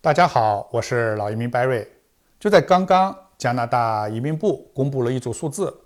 [0.00, 1.84] 大家好，我是老移民 Barry。
[2.38, 5.76] 就在刚刚，加拿大移民部公布了一组数字，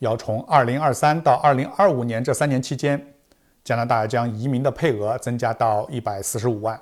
[0.00, 3.14] 要从2023到2025年这三年期间，
[3.62, 6.80] 加拿大将移民的配额增加到145万，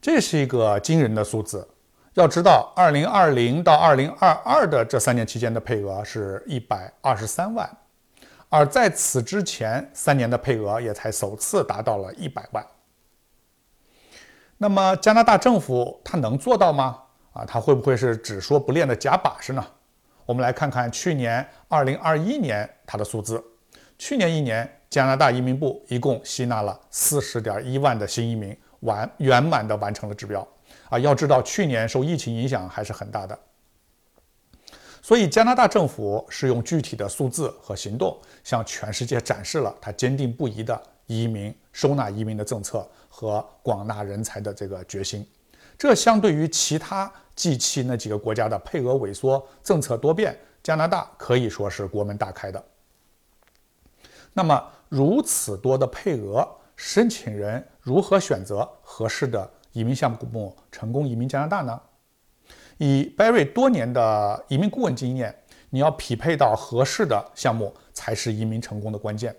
[0.00, 1.68] 这是一个惊人的数字。
[2.14, 7.70] 要知道，2020到2022的这三年期间的配额是123万，
[8.48, 12.66] 而在此之前三年的配额也才首次达到了100万。
[14.62, 16.96] 那么加拿大政府它能做到吗？
[17.32, 19.66] 啊，它会不会是只说不练的假把式呢？
[20.24, 23.42] 我们来看看去年二零二一年它的数字。
[23.98, 30.46] 去年一年，加拿大移民部一共吸纳了四十点一万的新移民，完圆满的完成了指标。
[30.90, 33.36] 啊，要知道去年受疫情影响还是很大的。
[35.02, 42.86] 所以加拿大政府是用具体的数字和行动，向全世界展示了它坚定不移的移民收纳移民的政策。
[43.14, 45.24] 和广纳人才的这个决心，
[45.76, 52.64] 这相对于其他 G7 那几个国家的配额萎缩、政策多变，加拿大可以说是国门大开的。
[54.32, 61.78] 那么，如此多的配额，申请人如何选择合适的移民项目，成功移民加拿大呢？
[62.78, 65.36] 以 Barry 多年的移民顾问经验，
[65.68, 69.36] 你要匹配到合适的项目，才是移民成功的关键。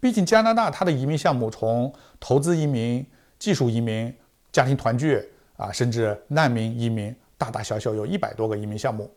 [0.00, 3.04] 毕竟加拿大它的移民项目从投资移民、
[3.38, 4.14] 技术移民、
[4.52, 9.10] 家庭团聚啊，甚至难民移民，大大小小有一百多个移民项目。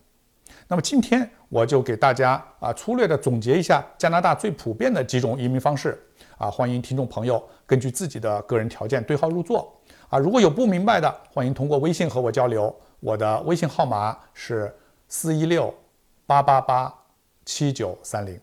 [0.67, 6.01] 那么今天我就给大家啊粗略的总结一下加拿大最普遍的几种移民方式
[6.37, 9.77] 啊，欢迎听众朋友根据自己的个人条件对号入座
[10.09, 10.17] 啊。
[10.17, 14.73] 如果有不明白的，欢迎通过微信和我交流，我的微信号码是
[15.09, 15.73] 四一六
[16.25, 16.93] 八八八
[17.43, 18.39] 七九三零。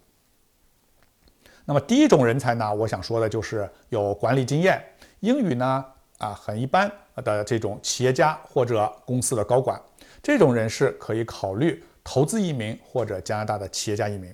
[1.66, 4.84] 那么第一种人才呢，我想说的就是有管理经验、
[5.20, 5.82] 英语呢
[6.18, 9.80] 啊很一般的这种企业家或者公司的高管，
[10.22, 14.30] 这种人士可以考虑投资移民或者加拿大的企业家移民。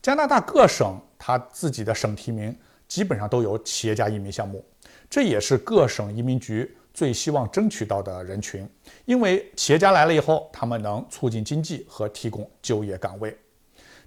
[0.00, 2.56] 加拿大各省他自己的省提名
[2.86, 4.64] 基本上都有企业家移民项目，
[5.10, 8.68] 这也是各省移民局最希望争取到的人群，
[9.04, 13.36] 因为企业家来了以后，他们能促进经济和提供就业岗位。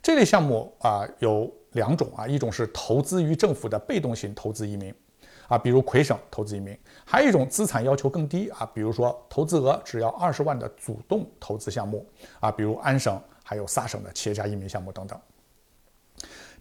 [0.02, 1.53] 这类项目啊有。
[1.74, 4.94] 两种啊，一种是投资于政府的被动型投资移民，
[5.48, 6.76] 啊，比如魁省投资移民；
[7.06, 12.08] 还有一种资产要求更低啊，比如说投资额只要二十万的主动投资项目，
[12.40, 15.20] 啊，比如安省还有萨省的企业家移民项目等等。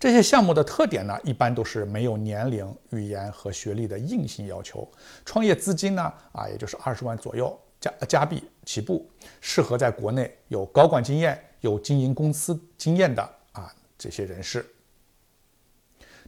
[0.00, 4.90] 这些项目的特点呢，一般都是没有年龄、语言和学历的硬性要求，
[5.24, 9.08] 创业资金呢，啊，也就是二十万左右加加币起步，
[9.40, 14.66] 适合在国内有高管经验、有经营公司经验的啊这些人士。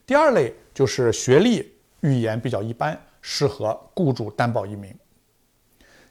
[0.07, 4.95] 第二类就是学历、语言比较一般，适合雇主担保移民。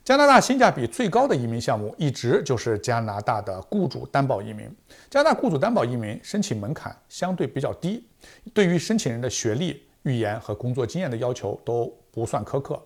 [0.03, 4.69] 加拿大性价比最高的移民项目，一直就是加拿大的雇主担保移民。
[5.11, 8.03] 加拿大雇主担保移民申请门槛相对比较低，
[8.51, 12.81] 对于申请人的学历、语言和工作经验的要求都不算苛刻。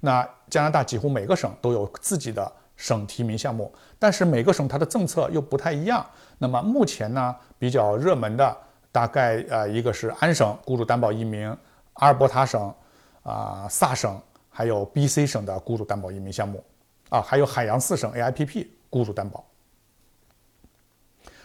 [0.00, 6.04] 那加拿大几乎每个省都有自己的省提名项目，但是每个省它的政策又不太一样。
[6.38, 8.56] 那么目前呢，比较热门的。
[8.92, 11.46] 大概呃，一个是安省雇主担保移民，
[11.94, 12.74] 阿尔伯塔省、
[13.22, 16.64] 啊萨省，还有 B.C 省的雇主担保移民项目，
[17.08, 19.44] 啊，还有海洋四省 A.I.P.P 雇主担保。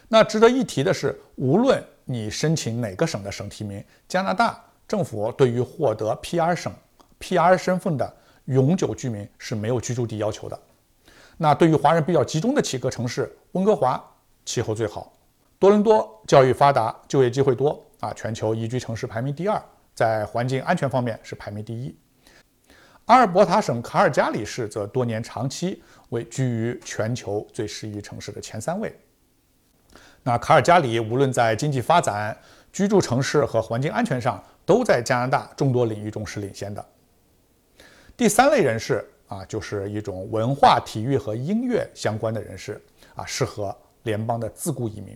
[0.07, 6.71] 那值得一提的是，无论你申请哪个省的省提名，加拿大政府对于获得 P.R 省
[7.19, 10.59] P.R 身份的永久居民是没有居住地要求的。
[11.37, 14.01] 那对于华人比较集中的几个城市，温哥华
[14.45, 15.11] 气候最好。
[15.57, 19.61] 多伦多教育发达，就业机会多啊，全球宜居城市排名第二，
[19.93, 21.97] 在环境安全方面是排名第一。
[23.05, 28.93] 阿尔伯塔省卡尔加里市则多年长期位居于全球最适宜城市的前三位。
[30.23, 32.35] 那卡尔加里无论在经济发展、
[32.73, 36.83] 居住城市和环境安全上，都在加拿大众多领域中是领先的。
[38.17, 42.83] 第三类人士啊，就是一种文化、体育和音乐相关的人士
[43.15, 43.73] 啊，适合
[44.03, 45.15] 联邦的自雇移民。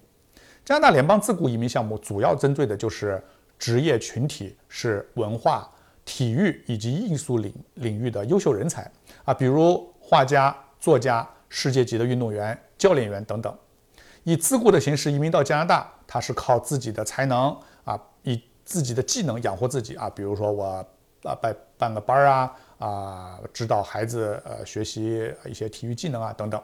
[0.70, 3.20] 加拿大联邦自雇移民项目主要针对的就是
[3.58, 5.68] 职业群体是文化、
[6.06, 8.84] 体育以及艺术领领域的优秀人才
[9.26, 13.52] 啊，比如画家、作家、世界级的运动员、教练员等等。
[14.24, 17.50] 以自雇的形式移民到加拿大，他是靠自己的才能
[17.84, 20.86] 啊，以自己的技能养活自己啊，比如说我
[21.24, 26.62] 啊办办个班儿啊啊，指导孩子呃学习一些体育技能啊等等。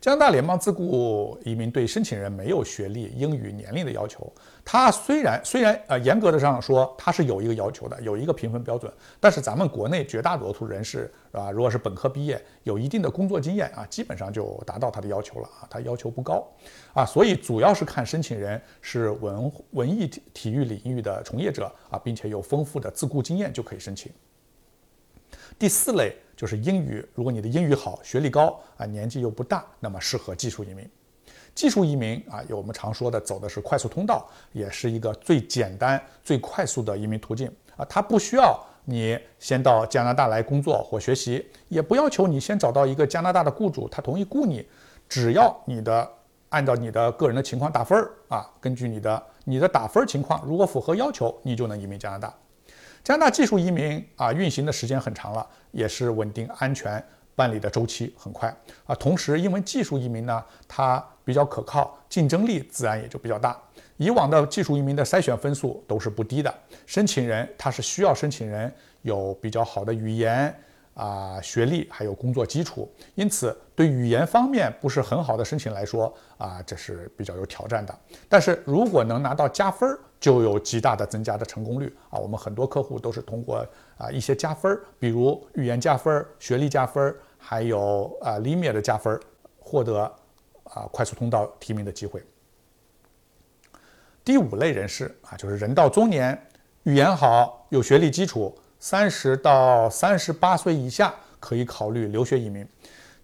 [0.00, 4.30] 加拿大联邦自雇移民对申请人没有学历、英语、年龄的要求。
[4.64, 16.46] 它虽然虽然呃严格的上说它是有一个要求的，有一个评分标准，但是咱们国内绝大多数人士啊，如果是本科毕业，有一定的工作经验啊，基本上就达到它的要求了啊，它要求不高
[16.94, 24.10] 啊，所以主要是看申请人是文文艺体体育领域的从业者啊，并且有丰富的自雇经验就可以申请。
[25.60, 30.88] 第四类就是英语，如果你的英语好，学历高啊，年纪又不大，那么适合技术移民。
[31.54, 37.46] 技术移民啊，有我们常说的走的是快速通道，也是一个最简单、最快速的移民途径
[37.76, 37.84] 啊。
[37.84, 44.66] 它不需要你先到加拿大来工作或学习，也不要求你先找到一个加拿大的雇主，他同意雇你，
[45.10, 46.10] 只要你的
[46.48, 52.34] 按照你的个人的情况打分儿啊，根据你的你的打分情况，如果符合要求，你就能移民加拿大。
[53.02, 57.02] 加拿大技术移民啊，运行的时间很长了，也是稳定安全，
[57.34, 58.54] 办理的周期很快
[58.86, 58.94] 啊。
[58.94, 63.58] 同时，因为技术移民呢，它比较可靠，竞争力自然也就比较大。
[63.96, 66.54] 以往的技术移民的筛选分数都是不低的，
[66.86, 70.54] 申请人他是需要申请人有比较好的语言。
[70.92, 77.98] 啊，学历还有工作基础，因此对语言方面不是很好的申请来说啊，这是比较有挑战的。
[78.28, 82.18] 但是如果能拿到加分儿，就有极大的增加的成功率啊。
[82.18, 89.20] 我们很多客户都是通过啊一些加分儿，比如语言加分儿、学历加分儿，还有啊 l i m i 的加分儿，
[89.58, 90.02] 获得
[90.64, 92.22] 啊快速通道提名的机会。
[94.22, 96.38] 第五类人士啊，就是人到中年，
[96.82, 98.54] 语言好，有学历基础。
[98.82, 102.66] 三十到三十八岁以下可以考虑留学移民。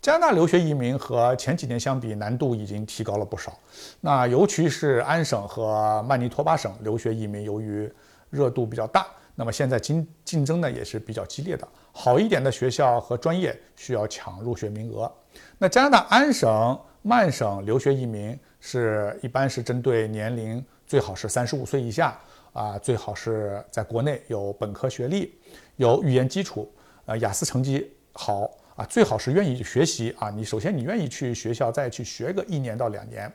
[0.01, 3.59] 加拿大留学移民和前几年相比，难度已经提高了不少。
[4.01, 7.93] 那尤其是安省和曼尼托巴省留学移民，由于
[8.31, 11.67] 热度比较大，那么现在竞竞争呢也是比较激烈的。
[11.93, 15.11] 好一点的学校和专业需要抢入学名额。
[15.59, 22.19] 那加拿大安省、曼省留学移民是一般是针对年龄最好是三十五岁以下。
[22.53, 25.35] 啊，最好是在国内有本科学历，
[25.77, 26.73] 有语言基础，
[27.05, 30.31] 呃，雅思成绩好啊，最好是愿意学习啊。
[30.31, 33.33] 你首先你愿意去学校再去学个一年到两年，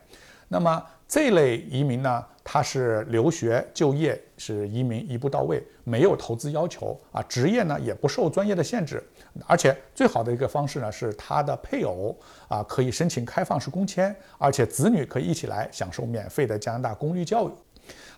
[0.48, 9.02] 那么这类移民呢，他是留学就业是移民一步到位，没有投资要求啊，职业呢也不受专业的限制，
[9.46, 12.16] 而且最好的一个方式呢是他的配偶
[12.48, 17.52] 啊可以申请开放式工签，而且子女可以一起来享受免费的加拿大公立教育。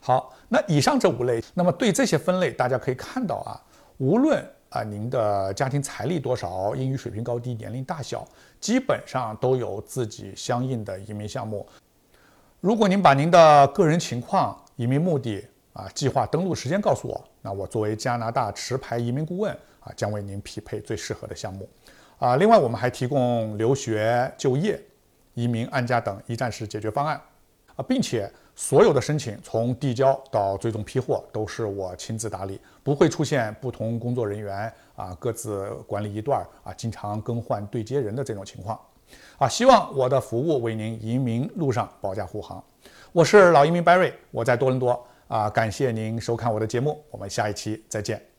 [0.01, 3.59] 好，那以上这五类，那么对这些分类，大家可以看到啊，
[3.97, 4.45] 无论
[4.75, 8.27] 啊您的家庭财力多少，英语水平高低，年龄大小，
[8.61, 11.65] 基本上都有自己相应的移民项目。
[12.61, 21.69] 如果您把您的个人情况、移民目的啊、计划登陆时间告诉我，那我作为加拿大持牌移民顾问啊，将为您匹配最适合的项目。
[22.19, 24.83] 啊，另外我们还提供留学、就业、
[25.35, 27.21] 移民、安家等一站式解决方案
[27.77, 28.31] 啊，并且。
[28.57, 38.79] 所有的申请从递交到最终批货都是我亲自打理，不会出现不同工作人员啊各自管理一段啊，经常更换对接人的这种情况。
[39.39, 42.63] 啊，希望我的服务为您移民路上保驾护航。
[43.11, 48.34] 我是老移民 Barry，我在多伦多啊，感谢您收看我的节目，我们下一期再见。